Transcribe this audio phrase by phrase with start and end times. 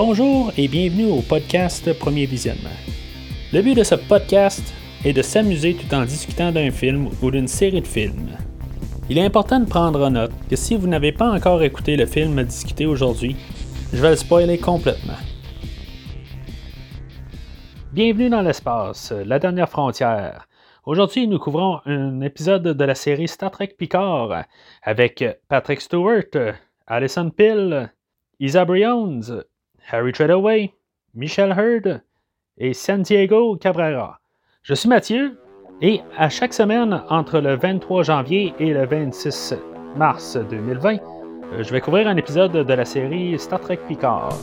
[0.00, 2.78] Bonjour et bienvenue au podcast Premier Visionnement.
[3.52, 4.72] Le but de ce podcast
[5.04, 8.30] est de s'amuser tout en discutant d'un film ou d'une série de films.
[9.10, 12.06] Il est important de prendre en note que si vous n'avez pas encore écouté le
[12.06, 13.34] film à discuter aujourd'hui,
[13.92, 15.18] je vais le spoiler complètement.
[17.92, 20.46] Bienvenue dans l'espace, la dernière frontière.
[20.86, 24.44] Aujourd'hui, nous couvrons un épisode de la série Star Trek Picard
[24.80, 26.54] avec Patrick Stewart,
[26.86, 27.90] Alison Pill,
[28.38, 29.42] Isa Briones,
[29.90, 30.74] Harry Treadaway,
[31.14, 32.02] Michel Hurd
[32.58, 34.20] et Santiago Cabrera.
[34.62, 35.40] Je suis Mathieu
[35.80, 39.54] et à chaque semaine entre le 23 janvier et le 26
[39.96, 40.98] mars 2020,
[41.54, 44.36] euh, je vais couvrir un épisode de la série Star Trek Picard.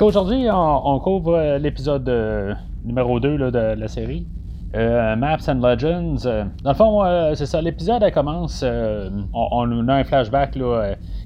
[0.00, 2.54] Aujourd'hui, on, couvre l'épisode euh,
[2.84, 4.26] numéro 2 de la série.
[4.74, 6.26] Euh, Maps and Legends.
[6.26, 7.62] Euh, dans le fond, euh, c'est ça.
[7.62, 8.64] L'épisode commence.
[9.32, 10.58] On, a un flashback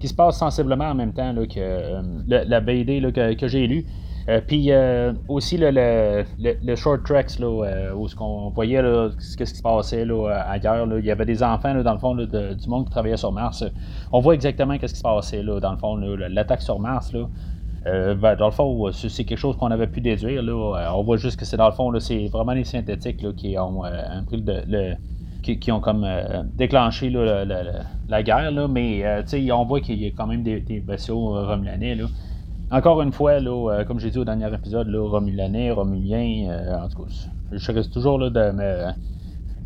[0.00, 3.86] qui se passe sensiblement en même temps que la BD que, j'ai lu.
[4.46, 4.70] Puis
[5.28, 8.82] aussi le, short tracks là, où ce qu'on voyait
[9.18, 10.06] ce qui se passait
[10.46, 10.86] ailleurs.
[10.98, 13.64] Il y avait des enfants dans le fond du monde qui travaillait sur Mars.
[14.12, 17.12] On voit exactement ce qui se passait dans le fond, l'attaque sur Mars.
[17.86, 20.42] Euh, ben, dans le fond, c'est quelque chose qu'on avait pu déduire.
[20.42, 20.52] Là.
[20.52, 23.84] Euh, on voit juste que c'est dans le fond, c'est vraiment les synthétiques qui ont
[23.84, 24.68] euh,
[25.42, 26.06] qui, ont comme
[26.54, 31.96] déclenché la guerre, là, mais on voit qu'il y a quand même des, vaisseaux romulanais.
[32.70, 37.04] Encore une fois, là, comme j'ai dit au dernier épisode, là, romulanais, romulien, en tout
[37.04, 37.10] cas,
[37.52, 38.88] je reste toujours là, de me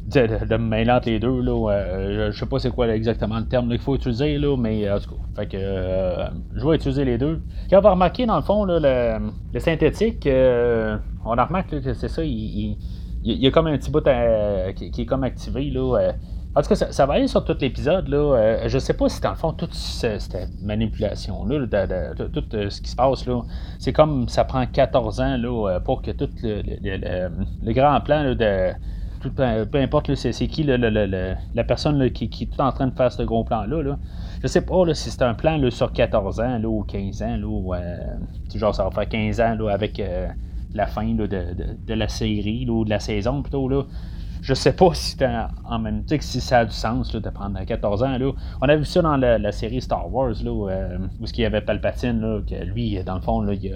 [0.07, 1.41] de, entre les deux.
[1.41, 4.91] Là, euh, je sais pas c'est quoi exactement le terme qu'il faut utiliser, là, mais
[4.91, 7.41] en tout cas, fait que, euh, je vais utiliser les deux.
[7.71, 9.19] Quand on va remarquer, dans le fond, là,
[9.53, 12.77] le, synthétique, euh, on a remarqué que c'est ça, il,
[13.23, 14.05] y a comme un petit bout
[14.77, 15.71] qui, est comme activé.
[15.71, 16.13] Là,
[16.57, 18.07] en tout cas, ça, va aller sur tout l'épisode.
[18.09, 18.69] Là.
[18.69, 21.67] je sais pas si dans le fond, toute cette manipulation-là,
[22.33, 23.41] tout ce qui se passe, là,
[23.79, 28.75] c'est comme ça prend 14 ans là, pour que tout le grand plan de
[29.30, 33.83] peu, importe c'est, qui la personne qui, est en train de faire ce gros plan-là.
[33.83, 33.98] Là.
[34.42, 37.96] Je sais pas si c'est un plan sur 14 ans ou 15 ans, ou, euh,
[38.51, 40.29] ça va faire 15 ans avec euh,
[40.74, 41.29] la fin de,
[41.89, 43.68] la série ou de la saison plutôt.
[43.68, 43.84] Là
[44.45, 45.17] je sais pas si
[45.65, 48.19] en même temps si ça a du sens de prendre 14 ans.
[48.19, 48.31] Là.
[48.61, 51.63] On a vu ça dans la, série Star Wars, là, où, euh, il y avait
[51.63, 53.75] Palpatine, là, que lui, dans le fond, là, il,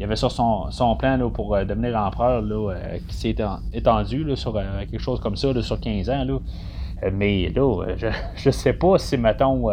[0.00, 3.36] y avait sur son, plan là, pour euh, devenir empereur là, euh, qui s'est
[3.72, 6.24] étendu là, sur quelque chose comme ça sur 15 ans.
[6.24, 6.38] Là.
[7.12, 9.68] mais là, je, je sais pas si, mettons,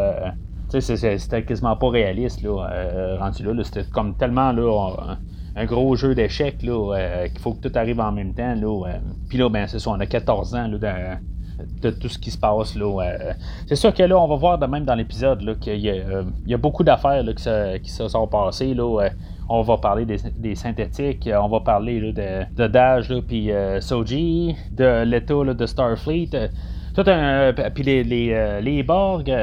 [0.69, 3.63] c'était quasiment pas réaliste là, rendu là.
[3.63, 5.17] C'était comme tellement là,
[5.57, 8.53] un gros jeu d'échecs euh, qu'il faut que tout arrive en même temps.
[8.53, 8.97] Là, euh.
[9.27, 12.75] Puis là, ben, c'est ça, on a 14 ans de, tout ce qui se passe.
[12.75, 13.33] Là, euh.
[13.65, 16.83] C'est sûr que là, on va voir de même dans l'épisode qu'il y, a beaucoup
[16.83, 18.75] d'affaires qui, se, sont passées.
[18.75, 19.09] Là,
[19.49, 25.53] on va parler des, synthétiques, on va parler de, de Dash, puis Soji, de l'état
[25.53, 26.29] de Starfleet.
[26.93, 29.33] tout un, puis les, les, les Borg,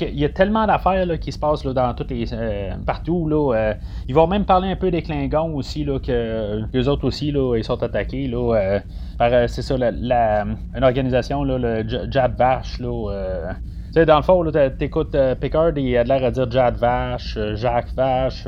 [0.00, 3.28] il y a tellement d'affaires qui se passent là, dans toutes les, euh, partout.
[3.28, 3.74] Là, euh,
[4.08, 7.56] ils vont même parler un peu des Klingons aussi, là, que les autres aussi, là,
[7.56, 8.80] ils sont attaqués là, euh,
[9.18, 12.80] par, c'est ça, la, une organisation, là, le Jad Vash.
[12.80, 13.54] Là,
[13.94, 18.46] dans le fond, tu écoutes Pickard, il a l'air à dire Jad Vash, Jacques Vash.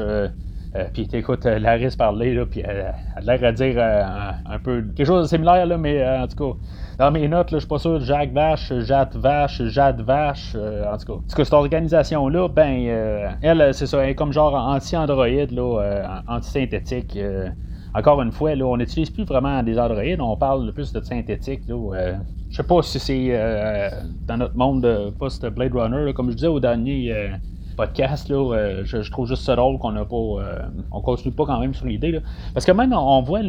[0.93, 3.83] Puis t'écoutes Laris parler, là, puis elle a l'air à dire
[4.47, 6.59] un, peu quelque chose de similaire, là, mais en tout cas,
[6.99, 10.99] dans mes notes, je suis pas sûr, Jacques Vache, Jade Vache, Jade Vache, euh, en
[10.99, 11.13] tout cas.
[11.13, 15.81] En tout cette organisation-là, ben, euh, elle, c'est ça, elle est comme genre anti-androïde, là,
[15.81, 17.17] euh, anti-synthétique.
[17.95, 21.61] encore une fois, là, on n'utilise plus vraiment des androïdes, on parle plus de synthétique.
[21.69, 22.17] Là,
[22.51, 23.91] je sais pas si c'est
[24.27, 27.15] dans notre monde post-Blade Runner, comme je disais au dernier
[27.79, 30.17] podcast, là, euh, je, trouve juste ça drôle qu'on n'a pas.
[30.17, 32.21] Euh, on continue pas quand même sur l'idée.
[32.53, 33.41] Parce que même on voit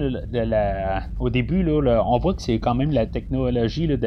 [1.20, 3.98] au début, là, on voit que c'est quand même la technologie de,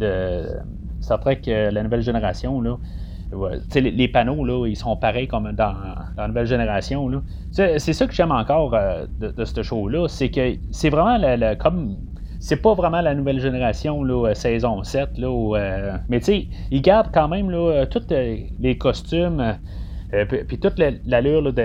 [0.00, 0.44] de
[1.00, 2.60] Star Trek, euh, la nouvelle génération.
[2.60, 2.76] Là.
[3.76, 5.74] les, panneaux, là, ils sont pareils comme dans,
[6.16, 7.08] la nouvelle génération.
[7.52, 8.76] C'est, ça que j'aime encore
[9.20, 10.08] de, ce show-là.
[10.08, 11.18] C'est que c'est vraiment
[11.60, 11.96] comme
[12.42, 16.46] c'est pas vraiment la nouvelle génération, là, euh, saison 7, là, euh, mais tu sais,
[16.72, 19.58] ils gardent quand même là, euh, tous les costumes.
[20.48, 20.74] puis, toute
[21.06, 21.62] l'allure de,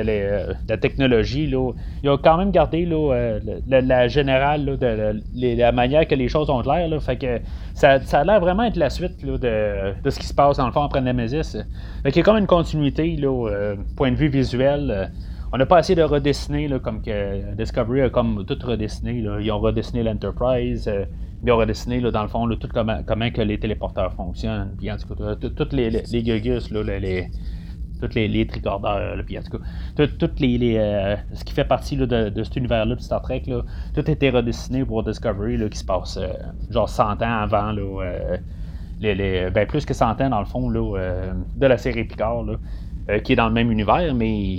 [0.70, 1.72] la technologie, là,
[2.04, 6.62] ils ont quand même gardé là, la, générale de, la manière que les choses ont
[6.62, 6.88] l'air.
[7.02, 7.40] Fait que
[7.74, 10.72] ça, a l'air vraiment être la suite de, de, ce qui se passe dans le
[10.72, 11.58] fond après Nemesis.
[12.04, 15.10] Fait qu'il y a comme une continuité, là, point de vue visuel
[15.52, 19.14] on n'a pas essayé de redessiner, comme que Discovery a comme tout redessiné.
[19.14, 21.06] Ils ont redessiné l'Enterprise, euh,
[21.44, 23.02] ils ont redessiné, dans le fond, tout comment,
[23.32, 24.76] que les téléporteurs fonctionnent.
[24.78, 27.30] Puis en tout cas, toutes les, les, gugus, là, les,
[28.02, 31.96] tous les, les tricordeurs, puis en tout cas, toutes les, euh, ce qui fait partie
[31.96, 33.62] de, cet univers-là de Star Trek, là,
[33.94, 36.28] tout a été redessiné pour Discovery, qui se passe euh,
[36.70, 37.74] genre 100 ans avant,
[39.00, 42.44] ben, plus que 100 ans dans le fond de la série Picard,
[43.24, 44.58] qui est dans le même univers, mais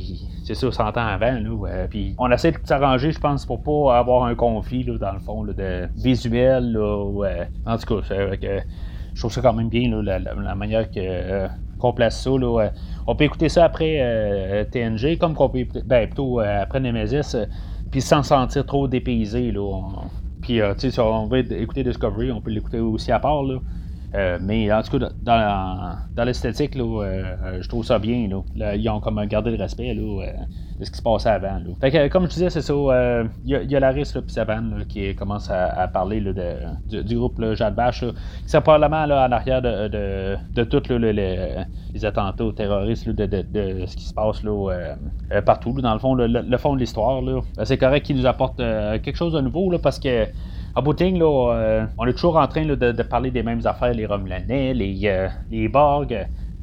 [0.54, 1.38] c'est ça, 100 ans avant.
[1.38, 5.12] Là, puis on essaie de s'arranger, je pense, pour pas avoir un conflit, là, dans
[5.12, 6.72] le fond, là, de visuel.
[6.72, 8.16] Là, en tout cas,
[9.14, 11.48] je trouve ça quand même bien, là, la, manière que
[11.78, 12.30] qu'on place ça.
[12.30, 12.70] Là,
[13.06, 17.34] on peut écouter ça après euh, TNG, comme qu'on peut ben, plutôt euh, après Nemesis,
[17.34, 17.46] euh,
[17.90, 19.52] puis sans sentir trop dépaysé.
[19.52, 19.82] Là,
[20.40, 23.42] puis, tu sais, on veut écouter Discovery, on peut l'écouter aussi à part.
[23.42, 23.58] Là.
[24.14, 28.28] Euh, mais en tout cas, dans, dans l'esthétique, euh, euh, je trouve ça bien.
[28.56, 28.74] Là.
[28.74, 30.26] ils ont comme gardé le respect là,
[30.80, 31.60] de ce qui se passait avant.
[31.80, 32.74] Fait que, comme je disais, c'est ça.
[33.44, 38.00] Il y, a Laris et Savane qui commence à, parler de, du, groupe Jade Bash.
[38.00, 43.96] Qui sont probablement là, en arrière de, de, de tous les, attentats terroristes de, ce
[43.96, 44.94] qui se passe là,
[45.44, 45.78] partout.
[45.82, 47.22] dans le fond, le, fond de l'histoire.
[47.64, 50.26] C'est correct qu'ils nous apportent quelque chose de nouveau parce que
[50.78, 54.06] à bout là, euh, on est toujours en train de, parler des mêmes affaires, les
[54.06, 56.16] Romulanais, les, euh, les Borg,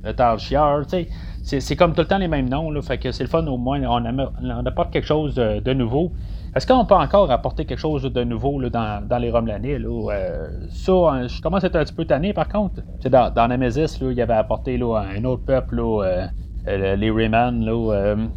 [0.04, 3.24] le Tal c'est, c'est comme tout le temps les mêmes noms, là, fait que c'est
[3.26, 6.14] le fun au moins, on, apporte quelque chose de, nouveau.
[6.56, 9.80] Est-ce qu'on peut encore apporter quelque chose de nouveau là, dans, dans, les Romulanais?
[9.80, 10.12] Là?
[10.14, 12.82] Euh, ça, hein, je commence à être un petit peu tanné par contre.
[13.10, 16.30] Dans, dans Nemesis, là, il avait apporté là, un autre peuple, là,
[16.66, 17.70] les Rayman,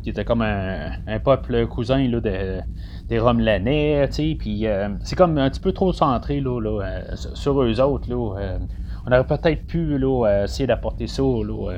[0.03, 2.61] qui était comme un, un peuple cousin de,
[3.09, 6.83] des Romelanais, tu sais, puis euh, c'est comme un petit peu trop centré là, là
[6.83, 7.01] euh,
[7.35, 8.09] sur eux autres.
[8.11, 8.59] Là, euh,
[9.07, 11.73] on aurait peut-être pu là, essayer d'apporter ça là,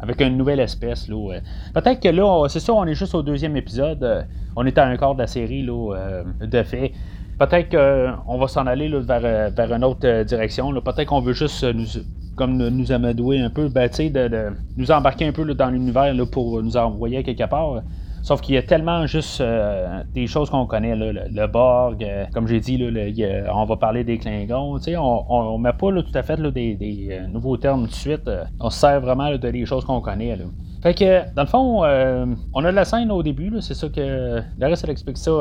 [0.00, 1.08] avec une nouvelle espèce.
[1.08, 1.38] Là,
[1.74, 4.26] peut-être que là, c'est ça, on est juste au deuxième épisode.
[4.56, 6.90] on est à un quart de la série là, de fait.
[7.38, 10.72] Peut-être qu'on va s'en aller là, vers, vers, une autre direction.
[10.80, 11.86] Peut-être qu'on veut juste nous,
[12.34, 14.46] comme nous amadouer un peu, ben, de, de,
[14.76, 17.82] nous embarquer un peu dans l'univers pour nous envoyer quelque part.
[18.22, 22.46] Sauf qu'il y a tellement juste euh, des choses qu'on connaît, le, Borg, euh, comme
[22.46, 22.80] j'ai dit,
[23.52, 27.56] on va parler des Klingons, on, ne met pas tout à fait des, euh, nouveaux
[27.56, 28.30] termes tout de suite,
[28.60, 30.38] on se sert vraiment de des choses qu'on connaît.
[30.84, 31.80] Fait que, dans le fond,
[32.54, 34.40] on a de la scène au début, c'est ça que.
[34.58, 35.32] Larry, elle explique ça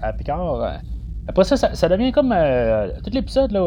[0.00, 0.78] à, Picard.
[1.26, 2.34] Après ça, ça, devient comme.
[3.04, 3.66] tout l'épisode, là,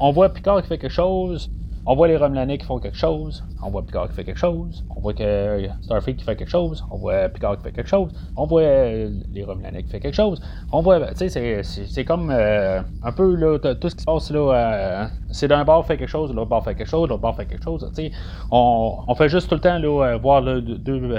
[0.00, 1.50] on voit Picard qui fait quelque chose,
[1.90, 4.84] on voit les Romulanais qui font quelque chose, on voit Picard qui fait quelque chose,
[4.94, 8.10] on voit que Starfleet qui fait quelque chose, on voit Picard qui fait quelque chose,
[8.36, 10.38] on voit euh, les Romulanais qui fait quelque chose,
[10.70, 14.30] on voit, tu sais, c'est comme euh, un peu là, tout ce qui se passe
[14.30, 17.34] là, euh, c'est d'un bord fait quelque chose, l'autre bord fait quelque chose, l'autre bord
[17.34, 18.10] fait quelque chose, tu sais,
[18.50, 21.14] on, on, fait juste tout le temps là, voir deux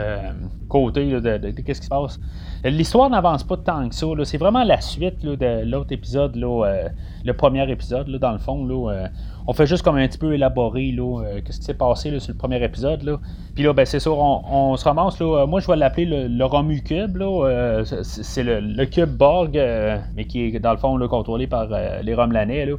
[0.68, 2.20] côtés de, qu'est-ce qui se passe.
[2.64, 6.90] L'histoire n'avance pas tant que ça, c'est vraiment la suite de l'autre épisode, là,
[7.26, 9.10] le premier épisode, là, dans le fond, là,
[9.50, 12.32] on fait juste comme un petit peu élaborer là, euh, qu'est-ce qui s'est passé sur
[12.32, 13.02] le premier épisode.
[13.02, 13.18] Là.
[13.56, 15.20] Puis là, ben, c'est sûr, on, se ramasse.
[15.20, 17.18] Là, moi, je vais l'appeler le, Romu Cube.
[17.18, 21.68] Là, euh, c'est le, cube Borg, euh, mais qui est dans le fond contrôlé par
[22.04, 22.68] les Romelanais.
[22.68, 22.76] Là.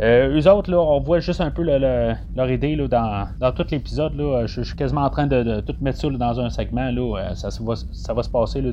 [0.00, 4.16] eux autres, là, on voit juste un peu leur idée là, dans, dans tout l'épisode.
[4.16, 4.46] Là.
[4.46, 6.90] Je, suis quasiment en train de, tout mettre ça dans un segment.
[6.90, 7.34] Là.
[7.34, 8.70] Ça, va, ça va se passer là,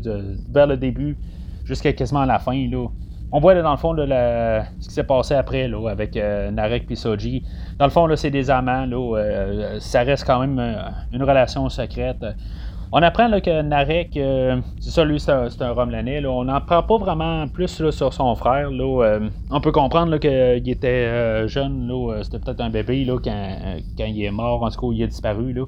[0.49, 1.17] vers le début
[1.65, 2.65] jusqu'à quasiment la fin.
[2.69, 2.87] Là
[3.31, 6.95] on voit dans le fond ce qui s'est passé après là, avec euh, Narek et
[6.95, 7.43] Soji.
[7.79, 8.85] Dans le fond, là, c'est des amants.
[8.85, 10.73] Là, euh, ça reste quand même euh,
[11.13, 12.25] une relation secrète.
[12.91, 14.19] On apprend là, que Narek,
[14.81, 16.25] c'est ça, lui, c'est un, un Romelanais.
[16.25, 18.69] On n'en prend pas vraiment plus sur son frère.
[18.69, 19.19] Là,
[19.49, 21.89] on peut comprendre qu'il était jeune.
[22.23, 23.55] C'était peut-être un bébé là, quand,
[23.97, 24.61] quand, il est mort.
[24.63, 25.53] En tout cas, il a disparu.
[25.53, 25.63] Là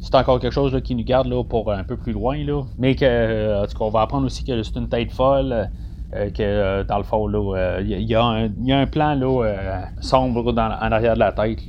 [0.00, 2.36] c'est encore quelque chose qui nous garde là, pour un peu plus loin.
[2.44, 2.64] Là.
[2.76, 5.70] Mais que, en tout cas, on va apprendre aussi que c'est une tête folle.
[6.12, 10.58] Euh, que euh, dans le fond, il euh, y, a un plan là, sombre en
[10.58, 11.60] arrière de la tête.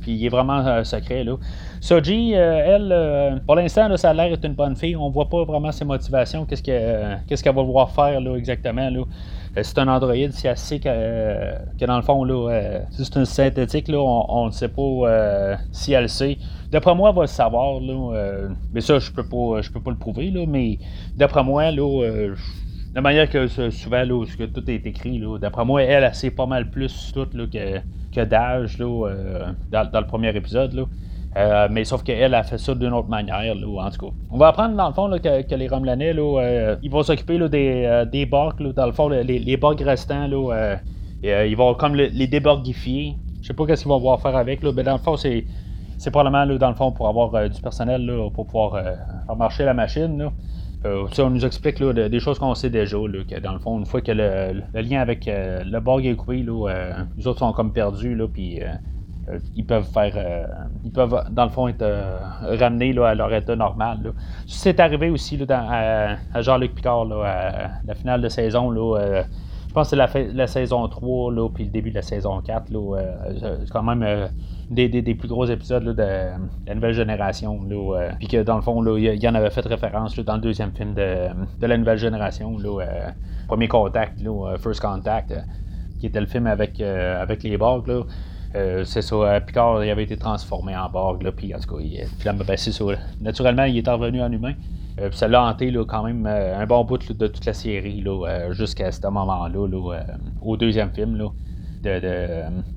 [0.00, 1.22] Puis il est vraiment secret.
[1.22, 1.36] Là.
[1.80, 4.96] Soji, elle, pour l'instant, ça a l'air d'être une bonne fille.
[4.96, 6.46] On voit pas vraiment ses motivations.
[6.46, 8.90] Qu'est-ce qu'elle va vouloir faire là, exactement.
[8.90, 9.04] Là.
[9.62, 14.46] C'est un androïde, c'est assez que, dans le fond, là, c'est une synthétique, là, on
[14.46, 16.38] ne sait pas si elle sait.
[16.72, 19.92] D'après moi, elle va le savoir, là, mais ça, je peux pas je peux pas
[19.92, 20.78] le prouver, là, mais
[21.16, 22.34] d'après moi, là,
[22.96, 26.46] la manière que souvent, là, que tout est écrit, d'après moi, elle, elle sait pas
[26.46, 30.86] mal plus tout que, que d'âge euh, dans, le premier épisode.
[31.36, 34.12] Euh, mais sauf qu'elle a fait ça d'une autre manière, en tout cas.
[34.30, 38.72] On va apprendre dans le fond que, les Romelanais, euh, ils vont s'occuper des, borgs,
[38.72, 40.26] dans le fond, les, les restants,
[41.22, 43.16] ils vont comme les déborgifier.
[43.42, 45.44] Je sais pas qu'est-ce qu'ils vont pouvoir faire avec, là, mais dans le fond, c'est,
[45.98, 48.82] c'est probablement, là, dans le fond, pour avoir du personnel, pour pouvoir
[49.26, 50.30] faire marcher la machine.
[50.84, 54.12] On nous explique des choses qu'on sait déjà, que dans le fond, une fois que
[54.12, 56.44] le, lien avec le Borg est coupé,
[57.16, 58.60] les autres sont comme perdus, puis
[59.56, 60.48] ils peuvent faire.
[60.84, 61.84] ils peuvent, dans le fond, être
[62.42, 64.12] ramenés à leur état normal.
[64.46, 68.70] C'est arrivé aussi dans, à, Jean-Luc Picard, à la finale de saison.
[68.70, 69.24] Là,
[69.76, 72.70] pense que c'est la, saison 3, là, puis le début de la saison 4.
[72.70, 74.26] Là, euh, c'est quand même euh,
[74.70, 76.02] des, plus gros épisodes de,
[76.66, 77.62] la nouvelle génération.
[77.68, 80.72] Là, puis que dans le fond, il y en avait fait référence dans le deuxième
[80.72, 81.28] film de,
[81.60, 82.56] la nouvelle génération.
[82.56, 83.12] Là,
[83.48, 84.18] Premier Contact,
[84.58, 85.34] First Contact,
[86.00, 87.86] qui était le film avec, avec les Borg.
[87.86, 88.02] Là.
[88.84, 92.02] c'est ça, Picard il avait été transformé en Borg, là, puis en tout cas, il,
[92.18, 92.84] finalement, ben, c'est ça.
[93.20, 94.54] Naturellement, il est revenu en humain.
[94.98, 98.52] Euh, ça l'a hanté quand même euh, un bon bout de toute la série euh,
[98.54, 99.60] jusqu'à ce moment-là,
[100.40, 101.18] au deuxième film
[101.82, 101.90] de,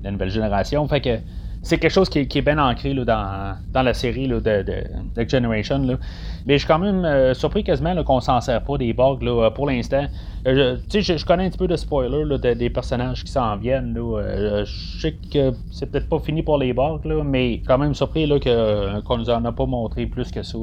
[0.02, 0.86] la nouvelle génération.
[0.86, 1.18] Fait que
[1.62, 5.98] c'est quelque chose qui, est bien ancré dans, la série de, de, Generation.
[6.46, 9.18] Mais je suis quand même surpris quasiment qu'on s'en sert pas des bugs
[9.54, 10.06] pour l'instant.
[10.46, 13.94] je, je, connais un petit peu de spoilers des personnages qui s'en viennent.
[13.94, 19.18] je sais que c'est peut-être pas fini pour les bugs, mais quand même surpris qu'on
[19.18, 20.58] nous en a pas montré plus que ça.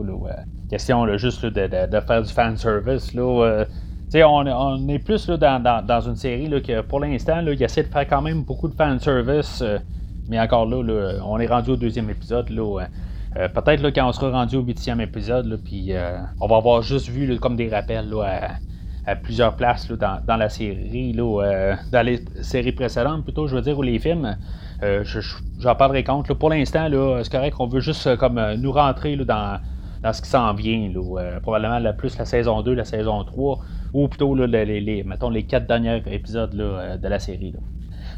[0.70, 3.14] Question juste de, faire du fan service.
[3.14, 3.66] Là,
[4.26, 8.24] on, est plus dans, une série là, que pour l'instant, il essaie de faire quand
[8.24, 9.64] même beaucoup de fan service.
[10.30, 12.50] Mais encore là, on est rendu au deuxième épisode.
[12.50, 12.86] Là,
[13.38, 17.10] euh, peut-être quand on sera rendu au huitième épisode, puis euh, on va avoir juste
[17.10, 18.14] vu comme des rappels
[19.06, 23.78] à, plusieurs places dans, la série, euh, dans les séries précédentes plutôt, je veux dire,
[23.78, 24.36] ou les films.
[25.60, 26.32] J'en parlerai compte.
[26.34, 26.88] pour l'instant,
[27.24, 29.60] c'est correct qu'on veut juste comme nous rentrer dans
[30.04, 30.92] dans ce qui s'en vient.
[30.96, 33.60] Euh, probablement la, plus la saison 2, la saison 3,
[33.94, 37.54] ou plutôt les, les, les quatre derniers épisodes de la série.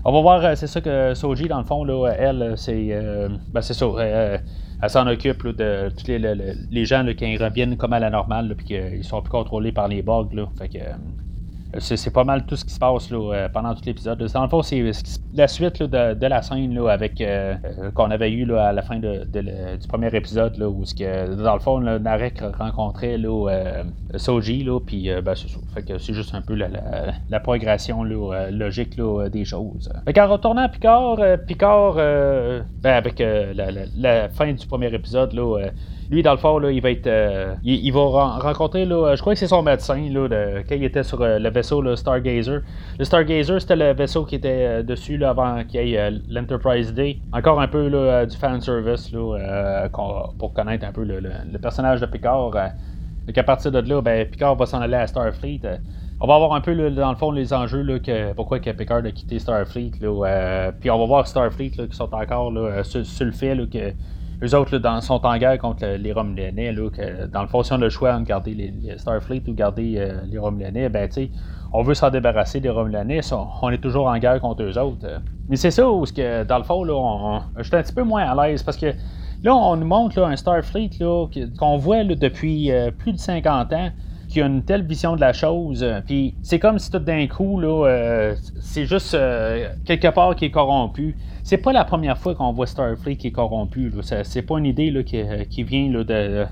[0.05, 2.89] On va voir, euh, c'est ça que Soji, dans le fond, là, elle, c'est
[3.53, 3.85] ben, c'est ça.
[3.99, 9.03] elle s'en occupe de tous les, gens qui reviennent comme à la normale, puis qu'ils
[9.03, 10.29] sont plus contrôlés par les bugs.
[10.33, 10.79] Là, fait que,
[11.77, 14.17] c'est pas mal tout ce qui se passe euh, pendant tout l'épisode.
[14.33, 14.83] Dans le fond, c'est
[15.35, 19.87] la suite de, la scène avec euh, euh, qu'on avait eu à la fin du
[19.87, 23.17] premier épisode où que, dans le fond, Narek rencontrait
[24.15, 28.99] Soji, puis ben, c'est juste un peu la, progression logique
[29.31, 29.91] des choses.
[30.07, 35.33] en retournant à Picard, Picard ben, avec la, fin du premier épisode,
[36.09, 36.89] lui, dans le fond, il va.
[37.07, 37.55] Euh,
[38.39, 40.01] rencontrer, là, je crois que c'est son médecin,
[40.67, 42.61] quand il était sur euh, le vaisseau le Stargazer.
[42.97, 47.19] Le Stargazer, c'était le vaisseau qui était euh, dessus avant qu'il y ait l'Enterprise Day.
[47.31, 47.89] Encore un peu
[48.25, 49.87] du fanservice là,
[50.39, 51.21] pour connaître un peu le,
[51.59, 52.51] personnage de Picard.
[53.27, 55.61] Donc à partir de là, ben, Picard va s'en aller à Starfleet.
[56.21, 57.99] On va voir un peu, dans le fond, les enjeux, là,
[58.35, 59.91] pourquoi Picard a quitté Starfleet.
[59.99, 62.51] Puis on va voir Starfleet qui sont encore
[62.83, 63.93] sur, sur, le fait que
[64.41, 66.73] eux autres sont en guerre contre les Romulanais.
[66.73, 69.95] Que, dans le fond, si on a le choix de garder les, Starfleet ou garder
[69.97, 71.09] euh, les Romulanais, ben,
[71.73, 73.21] on veut s'en débarrasser des Romulanais.
[73.61, 75.05] On, est toujours en guerre contre eux autres.
[75.49, 78.23] Mais c'est ça où, que, dans le fond, là, je suis un petit peu moins
[78.23, 78.93] à l'aise parce que
[79.43, 80.91] là, on nous montre un Starfleet
[81.57, 83.89] qu'on voit depuis euh, plus de 50 ans
[84.29, 85.85] qui a une telle vision de la chose.
[86.05, 89.17] Puis c'est comme si tout d'un coup, là, euh, c'est juste
[89.85, 91.15] quelque part qui est corrompu
[91.49, 93.91] c'est pas la première fois qu'on voit Starfleet qui est corrompu.
[94.03, 95.91] C'est pas une idée là, qui, vient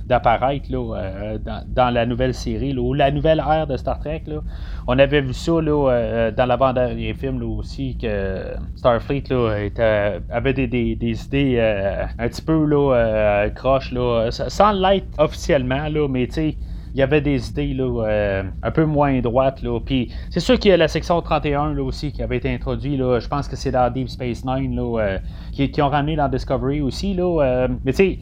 [0.08, 4.24] d'apparaître euh, dans, la nouvelle série ou la nouvelle ère de Star Trek.
[4.26, 4.42] Là.
[4.88, 9.26] On avait vu ça là, euh, dans l'avant-dernier film aussi que Starfleet
[9.66, 13.94] était, avait des, idées euh, un petit peu là, croches,
[14.32, 16.56] sans l'être officiellement, là, mais tu sais
[16.98, 19.62] il y avait des idées là, euh, un peu moins droites.
[19.62, 19.80] Là.
[19.80, 22.98] Puis c'est sûr qu'il y a la section 31 là, aussi qui avait été introduite.
[22.98, 23.20] Là.
[23.20, 25.20] Je pense que c'est dans Deep Space Nine là, euh,
[25.52, 27.14] qui, ont ramené dans Discovery aussi.
[27.14, 27.68] Là, euh.
[27.86, 28.20] mais tu sais,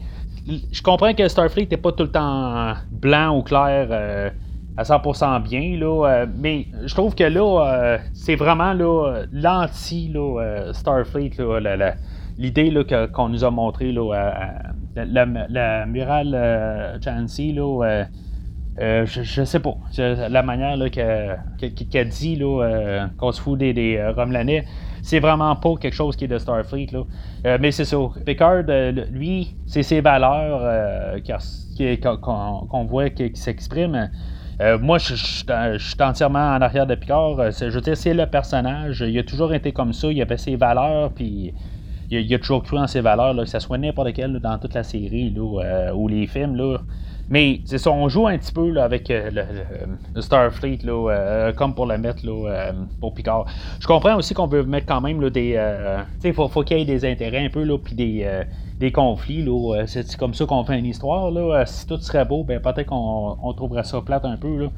[0.70, 4.32] je comprends que Starfleet n'est pas tout le temps blanc ou clair
[4.76, 11.32] à 100% bien, là, mais je trouve que là, c'est vraiment là, l'anti là, Starfleet,
[11.38, 11.94] là,
[12.38, 12.72] l'idée
[13.12, 14.60] qu'on nous a montré là,
[14.94, 18.04] la, la, murale Chancy, là,
[18.78, 19.74] euh, je, sais pas.
[19.96, 24.60] La manière qu'elle dit euh, qu'on se fout des, des euh,
[25.02, 26.90] c'est vraiment pas quelque chose qui est de Starfleet.
[27.44, 27.96] mais c'est ça.
[28.26, 28.64] Picard,
[29.10, 31.16] lui, c'est ses valeurs
[32.20, 34.10] qu'on voit qui, s'expriment.
[34.82, 37.50] moi, je, suis entièrement en arrière de Picard.
[37.52, 39.02] je veux dire, c'est le personnage.
[39.06, 40.08] Il a toujours été comme ça.
[40.12, 41.54] Il avait ses valeurs, puis
[42.10, 44.82] il, a toujours cru en ses valeurs, que ce soit n'importe quel dans toute la
[44.82, 46.56] série ou les films.
[46.56, 46.78] Là
[47.28, 49.30] Mais c'est ça, on joue un petit peu avec euh,
[50.14, 53.46] le, Starfleet, là, euh, comme pour le mettre euh, pour Picard.
[53.80, 55.52] Je comprends aussi qu'on veut mettre quand même des.
[55.52, 58.28] tu sais, il faut, faut qu'il y ait des intérêts un peu, puis des,
[58.78, 59.44] des conflits.
[59.86, 61.30] C'est comme ça qu'on fait une histoire.
[61.32, 61.66] Là.
[61.66, 64.68] Si tout serait beau, ben, peut-être qu'on on trouverait ça plate un peu.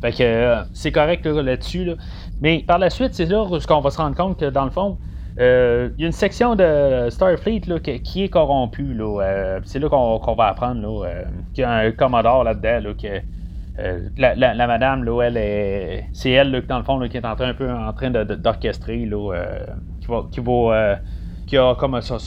[0.00, 1.84] Fait que c'est correct là-dessus.
[1.84, 1.94] Là,
[2.40, 4.96] Mais par la suite, c'est là qu'on va se rendre compte que dans le fond,
[5.40, 8.96] euh, y a une section de Starfleet là, qui, est corrompue.
[9.00, 11.22] Euh, c'est là qu'on, va apprendre euh,
[11.54, 12.92] qu'il y a un Commodore là-dedans.
[13.00, 13.20] que,
[14.16, 17.54] la, madame, là, elle est, c'est elle dans le fond qui est en train, un
[17.54, 20.98] peu en train d'orchestrer, qui, va, qui, va,
[21.46, 22.18] qui a comme son,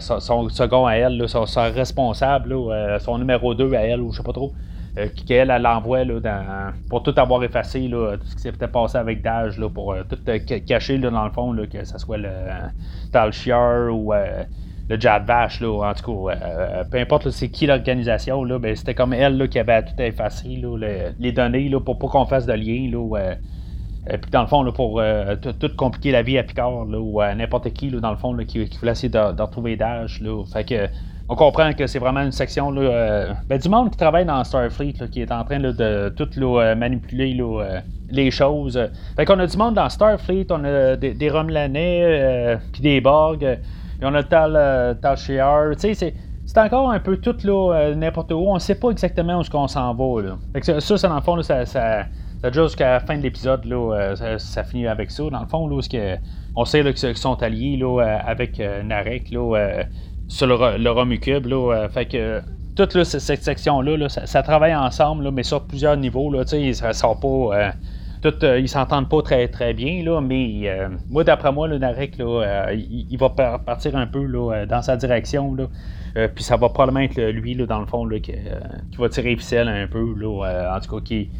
[0.00, 2.54] son, second à elle, son, responsable,
[3.00, 4.52] son numéro 2 à elle, ou je sais pas trop.
[4.98, 6.00] Euh, qu'elle l'envoie
[6.88, 10.18] pour tout avoir effacé là, tout ce qui s'était passé avec Dage pour euh, tout
[10.28, 12.30] euh, cacher dans le fond, que ce soit le
[13.12, 14.12] Talchier ou
[14.88, 19.48] le Jad Vash, en tout cas, peu importe c'est qui l'organisation, ben, c'était comme elle
[19.48, 20.60] qui avait tout effacé,
[21.18, 22.90] les données pour pas qu'on fasse de lien.
[24.06, 25.00] puis dans le fond, pour
[25.60, 28.92] tout compliquer la vie à Picard ou à n'importe qui, dans le fond, qui, voulait
[28.92, 30.22] essayer de, retrouver Dash.
[30.52, 30.88] Fait que
[31.28, 34.42] on comprend que c'est vraiment une section là, euh, ben, du monde qui travaille dans
[34.44, 37.80] Starfleet qui est en train de tout euh, manipuler euh,
[38.10, 38.80] les choses.
[39.14, 43.42] Fait qu'on a du monde dans Starfleet, on a des, des Romulanais, puis des Borg,
[43.42, 43.58] et
[44.02, 45.16] on a Tal, Tal.
[45.16, 46.14] Tu sais,
[46.46, 48.46] c'est encore un peu tout là, n'importe où.
[48.48, 50.22] On sait pas exactement où est-ce qu'on s'en va.
[50.22, 50.38] Là.
[50.54, 52.04] Fait que ça, ça, dans le fond, là, ça, ça,
[52.40, 55.24] ça jusqu'à la fin de l'épisode, là, ça, finit avec ça.
[55.28, 56.16] Dans le fond, là, que,
[56.56, 59.30] on sait qu'ils sont alliés là, avec Narek.
[59.30, 59.84] Là,
[60.28, 61.46] sur le, le Romucube.
[61.46, 62.40] Là, euh, fait que
[62.76, 66.30] toute cette section-là, ça, travaille ensemble, mais sur plusieurs niveaux.
[66.30, 67.56] Là, ils ne pas.
[67.56, 67.70] Euh,
[68.42, 70.68] euh, ils s'entendent pas très très bien, là, mais
[71.08, 75.54] moi d'après moi, le Narek, là, il, va partir un peu là, dans sa direction.
[75.54, 75.68] Là,
[76.34, 78.32] puis ça va probablement être lui, là, dans le fond, là, qui,
[78.98, 81.30] va tirer ficelle un peu, là, en tout cas, qui,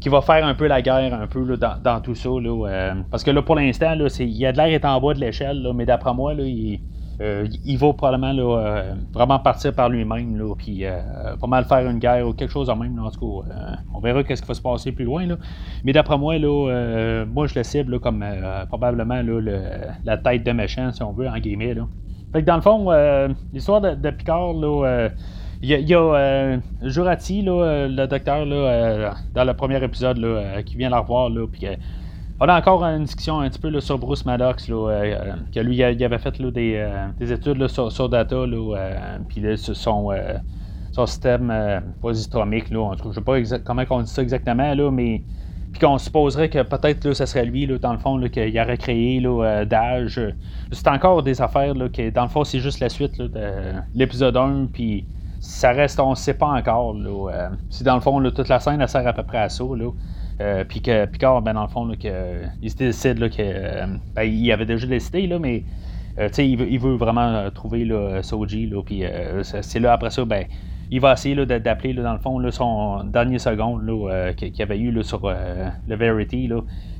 [0.00, 2.28] qui va faire un peu la guerre un peu là, dans, tout ça.
[2.28, 5.20] Là, parce que là, pour l'instant, il y a de l'air est en bas de
[5.20, 6.78] l'échelle, mais d'après moi, là, il euh,
[7.20, 11.00] il va probablement euh, vraiment partir par lui-même, là, puis euh,
[11.48, 12.98] mal faire une guerre ou quelque chose en même.
[12.98, 15.26] en tout cas, on verra qu'est-ce qui va se passer plus loin.
[15.26, 15.36] Là.
[15.84, 18.24] Mais d'après moi, là, moi je le cible comme
[18.68, 19.20] probablement
[20.04, 21.74] la tête de méchant, si on veut, en guillemets.
[21.74, 21.86] Là.
[22.32, 22.90] Fait que dans le fond,
[23.52, 25.08] l'histoire de, Picard, là.
[25.60, 31.00] Il y a, Jurati, le docteur, là, dans le premier épisode, là, qui vient la
[31.00, 31.66] revoir, là, puis
[32.40, 36.04] on a encore une discussion un petit peu sur Bruce Maddox, euh, que lui, il
[36.04, 40.10] avait fait des, euh, des, études sur, data, euh, puis son,
[40.92, 45.22] son système posistromique, là, je ne sais pas comment on dit ça exactement, mais
[45.70, 49.66] puis qu'on supposerait que peut-être ce serait lui, dans le fond, qu'il aurait créé là,
[49.66, 50.18] d'âge.
[50.72, 53.52] C'est encore des affaires que, dans le fond, c'est juste la suite de
[53.94, 55.04] l'épisode 1, puis
[55.40, 56.96] ça reste, on ne sait pas encore.
[57.68, 59.64] Si dans le fond, toute la scène, elle sert à peu près à ça.
[60.40, 63.36] Euh, puis que Picard, ben, dans le fond, que, il décide là, que.
[63.40, 65.64] Euh, ben, avait déjà décidé, là, mais
[66.18, 68.72] euh, il, veut, il veut vraiment trouver là, Soji.
[68.86, 69.02] Puis
[69.42, 70.44] c'est là, après ça, ben,
[70.90, 75.28] il va essayer d'appeler, dans le fond, son dernier seconde là, qu'il avait eu sur
[75.28, 76.48] le Verity.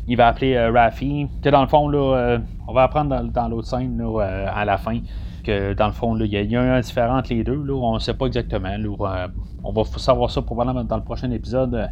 [0.09, 1.27] Il va appeler Rafi.
[1.43, 4.99] Que dans le fond, on va apprendre dans, l'autre scène à la fin
[5.45, 7.65] que dans le fond, il y, a un différent entre les deux.
[7.71, 8.69] On ne sait pas exactement.
[9.65, 11.89] On va savoir ça probablement dans le prochain épisode.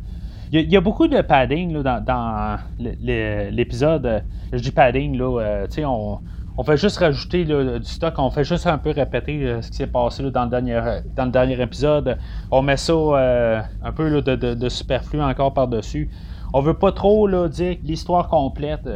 [0.52, 4.22] Il y, a beaucoup de padding là, dans, l'épisode.
[4.52, 6.20] Je dis padding, là, euh, on,
[6.56, 9.78] on fait juste rajouter du stock, on fait juste un peu répéter euh, ce qui
[9.78, 12.16] s'est passé dans, le dernier, épisode.
[12.52, 16.11] On met ça euh, un peu de, superflu encore par-dessus.
[16.54, 18.88] On veut pas trop dire l'histoire complète.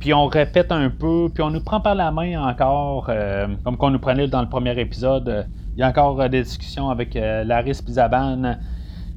[0.00, 3.10] puis on répète un peu, puis on nous prend par la main encore,
[3.62, 5.46] comme qu'on nous prenait dans le premier épisode.
[5.76, 8.56] Il y a encore des discussions avec Laris Pizaban.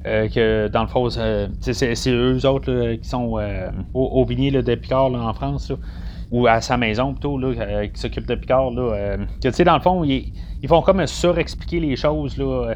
[0.06, 5.12] Euh, que dans le fond, c'est eux autres qui sont euh, au, au, de Picard
[5.12, 5.72] en France,
[6.30, 8.70] ou à sa maison plutôt, euh, qui s'occupe de Picard.
[8.70, 10.32] Là, que, dans le fond, ils,
[10.62, 12.38] ils vont comme surexpliquer les choses.
[12.38, 12.74] Là,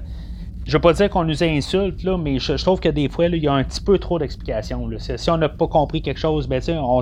[0.67, 3.43] je veux pas dire qu'on nous insulte, là, mais je, trouve que des fois, il
[3.43, 4.89] y a un petit peu trop d'explications.
[4.99, 7.01] Si on n'a pas compris quelque chose, ben, on,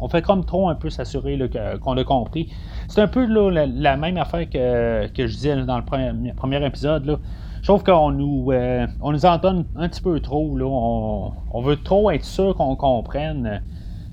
[0.00, 1.38] on fait comme trop un peu s'assurer
[1.80, 2.52] qu'on a compris.
[2.88, 7.06] C'est un peu la, même affaire que, que je disais dans le premier, premier épisode.
[7.06, 7.18] Là.
[7.62, 10.58] Je trouve qu'on nous, euh, on nous en donne un petit peu trop.
[10.58, 10.64] Là.
[10.66, 13.62] On, veut trop être sûr qu'on comprenne.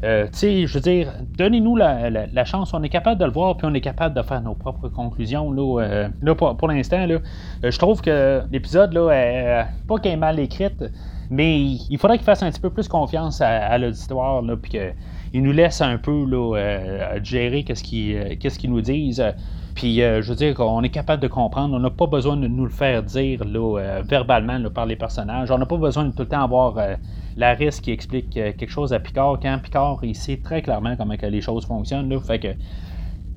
[0.03, 2.75] Euh, tu sais, je veux dire, donnez-nous la, chance.
[2.75, 5.51] On est capable de le voir, puis on est capable de faire nos propres conclusions.
[5.51, 7.17] Là, euh, pour, l'instant, là,
[7.63, 10.83] je trouve que l'épisode, là, pas qu'elle est mal écrite,
[11.31, 14.77] mais il faudrait qu'il fasse un petit peu plus confiance à, l'auditoire, puis
[15.33, 19.23] ils nous laissent un peu là, gérer qu'est-ce qu'ils, qu'est-ce qu'ils nous disent.
[19.75, 21.75] Puis, je veux dire qu'on est capable de comprendre.
[21.75, 25.51] On n'a pas besoin de nous le faire dire là, verbalement par les personnages.
[25.51, 26.75] On n'a pas besoin de tout le temps avoir
[27.37, 31.15] la risque qui explique quelque chose à Picard quand Picard il sait très clairement comment
[31.15, 32.19] que les choses fonctionnent.
[32.19, 32.49] Fait que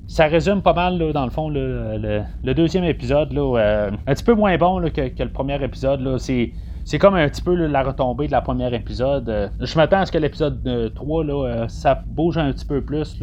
[0.07, 3.31] ça résume pas mal, là, dans le fond, le, deuxième épisode.
[3.33, 6.17] Là, euh, un petit peu moins bon que, le premier épisode.
[6.19, 6.51] C'est,
[6.85, 9.29] c'est comme un petit peu la retombée de la première épisode.
[9.29, 12.81] Euh, je m'attends à ce que l'épisode 3, là, euh, ça bouge un petit peu
[12.81, 13.17] plus.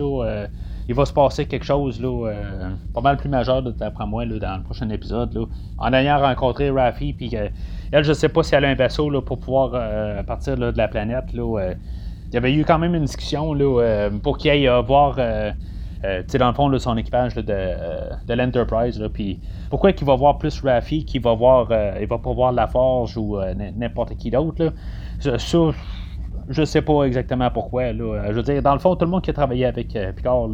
[0.88, 2.32] Il va se passer quelque chose là,
[2.92, 5.46] pas mal plus majeur, d'après moi, dans le prochain épisode.
[5.78, 7.32] En ayant rencontré Rafi, puis
[7.92, 11.26] elle, je sais pas si elle a un vaisseau pour pouvoir partir de la planète.
[12.30, 13.56] Il y avait eu quand même une discussion
[14.22, 15.52] pour qu'il aille voir euh,
[16.02, 19.02] dans le fond, son équipage de, euh, de l'Enterprise.
[19.12, 22.52] Puis pourquoi qu'il va voir plus Raffi qu'il va voir, euh, il va pas voir
[22.52, 23.38] La Forge ou
[23.76, 24.72] n'importe qui d'autre.
[25.18, 25.36] Ça,
[26.48, 27.92] je sais pas exactement pourquoi.
[27.92, 28.24] Là.
[28.28, 30.48] Je veux dire, dans le fond, tout le monde qui a travaillé avec Picard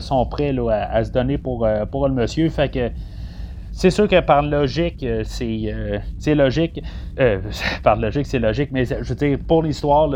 [0.00, 2.48] sont prêts à, à, se donner pour, pour le monsieur.
[2.48, 2.90] Fait que
[3.76, 6.82] c'est sûr que par logique, euh, euh, c'est logique.
[7.20, 7.40] Euh,
[7.82, 10.08] par logique, c'est logique, mais je veux dire, pour l'histoire,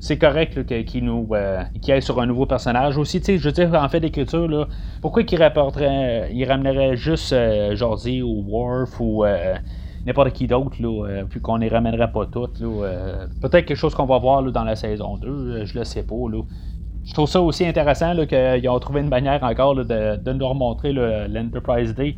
[0.00, 2.98] c'est correct qu'il nous aille sur un nouveau personnage.
[2.98, 4.66] Aussi, je veux dire, en fait d'écriture,
[5.00, 7.32] pourquoi qu'il rapporterait, il ramènerait juste
[7.74, 9.24] Jordi ou Worf ou
[10.04, 10.76] n'importe qui d'autre,
[11.30, 12.58] puis qu'on les ramènerait pas toutes.
[13.40, 16.16] Peut-être quelque chose qu'on va voir dans la saison 2, je le sais pas.
[17.04, 20.92] Je trouve ça aussi intéressant qu'ils ont trouvé une manière encore de, de, nous remontrer
[20.92, 22.16] l'Enterprise Day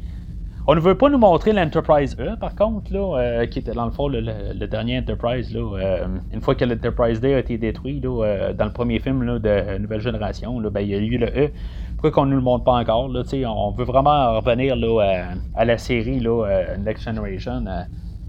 [0.66, 3.84] on ne veut pas nous montrer l'Enterprise E, par contre, là, euh, qui était dans
[3.84, 5.52] le fond le, dernier Enterprise.
[5.52, 9.00] Là, euh, une fois que l'Enterprise D a été détruit là, euh, dans le premier
[9.00, 11.50] film là, de Nouvelle Génération, là, ben, il y a eu le E.
[11.94, 13.08] Pourquoi qu'on ne nous le montre pas encore?
[13.08, 15.24] Là, on veut vraiment revenir là,
[15.56, 17.64] à, la série là, Next Generation.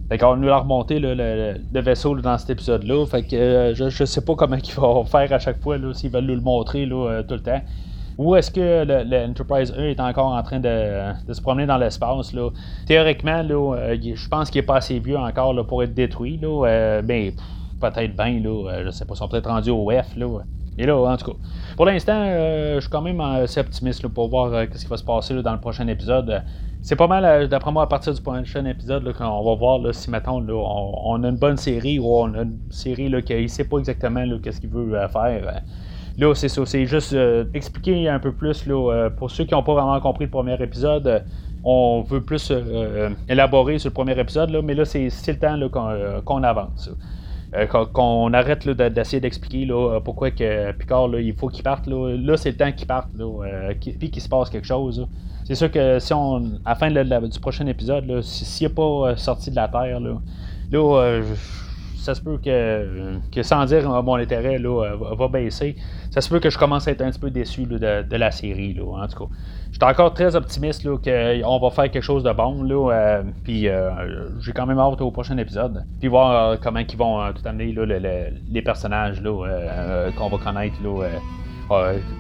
[0.10, 3.06] Fait qu'on nous a remonté le, vaisseau dans cet épisode-là.
[3.06, 6.26] Fait que je, ne sais pas comment ils vont faire à chaque fois s'ils veulent
[6.26, 7.62] nous le montrer là, tout le temps.
[8.18, 12.36] Ou est-ce que l'Enterprise E est encore en train de, se promener dans l'espace?
[12.86, 16.38] Théoriquement, là, euh, je pense qu'il n'est pas assez vieux encore pour être détruit.
[16.42, 17.32] Là, euh, ben,
[17.80, 20.16] peut-être bien, là, euh, je sais pas, ils sont peut-être rendus au F.
[20.16, 20.28] Là.
[20.78, 21.38] Et là, en tout cas,
[21.76, 25.40] pour l'instant, je suis quand même assez optimiste pour voir ce qui va se passer
[25.42, 26.42] dans le prochain épisode.
[26.82, 30.44] C'est pas mal, d'après moi, à partir du prochain épisode, qu'on va voir si, mettons,
[30.50, 34.26] on, a une bonne série ou on a une série qui ne sait pas exactement
[34.42, 35.62] qu'est-ce qu'il veut faire.
[36.18, 36.66] Là, c'est ça.
[36.66, 40.00] C'est juste euh, expliquer un peu plus là, euh, pour ceux qui n'ont pas vraiment
[40.00, 41.08] compris le premier épisode.
[41.08, 41.20] Euh,
[41.66, 42.52] on veut plus
[43.30, 46.92] élaborer sur le premier épisode, là, mais là, c'est le temps qu'on avance.
[47.94, 49.70] qu'on arrête d'essayer d'expliquer
[50.04, 51.88] pourquoi que Picard là, il faut qu'il parte.
[51.88, 53.08] Là, c'est le temps qu'il parte,
[53.80, 55.08] puis qu'il se passe quelque chose.
[55.46, 59.50] C'est sûr que si on, à la fin du prochain épisode, s'il n'est pas sorti
[59.50, 60.18] de la Terre, là,
[60.70, 61.22] là
[62.04, 65.76] ça se peut que, sans dire mon intérêt là, va baisser
[66.14, 68.76] ça se peut que je commence à être un petit peu déçu de, la série.
[68.76, 69.36] Là, en tout cas,
[69.72, 72.62] je suis encore très optimiste qu'on va faire quelque chose de bon.
[72.62, 75.84] Là, euh, puis euh, j'ai quand même hâte au prochain épisode.
[76.00, 77.74] Puis voir euh, comment ils vont tout amener
[78.48, 80.76] les personnages qu'on va connaître.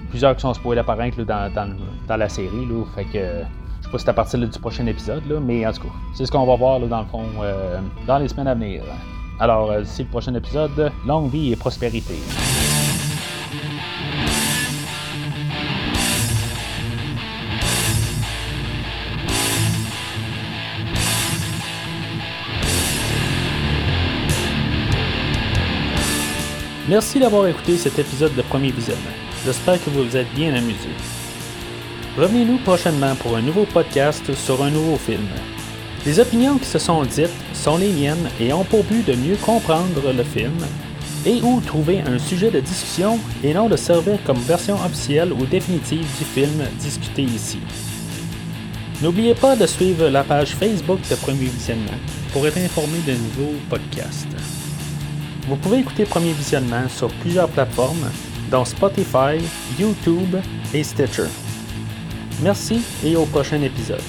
[0.09, 2.65] plusieurs qui sont spoilés apparaître dans, dans, la série.
[2.65, 5.67] Là, fait que je sais pas si c'est à partir du prochain épisode, là, mais
[5.67, 7.25] en tout cas, c'est ce qu'on va voir dans le fond
[8.07, 8.81] dans les semaines à venir.
[9.39, 12.15] Alors, c'est le prochain épisode, longue vie et prospérité.
[26.87, 29.01] Merci d'avoir écouté cet épisode de Premier Visionnement.
[29.45, 30.89] J'espère que vous vous êtes bien amusé.
[32.17, 35.27] Revenez-nous prochainement pour un nouveau podcast sur un nouveau film.
[36.05, 39.37] Les opinions qui se sont dites sont les miennes et ont pour but de mieux
[39.37, 40.57] comprendre le film
[41.25, 45.45] et ou trouver un sujet de discussion et non de servir comme version officielle ou
[45.45, 47.59] définitive du film discuté ici.
[49.01, 51.97] N'oubliez pas de suivre la page Facebook de Premier Visionnement
[52.33, 54.27] pour être informé de nouveaux podcasts.
[55.47, 58.09] Vous pouvez écouter Premier Visionnement sur plusieurs plateformes,
[58.51, 59.39] dont Spotify,
[59.79, 60.35] YouTube
[60.73, 61.27] et Stitcher.
[62.41, 64.01] Merci et au prochain épisode.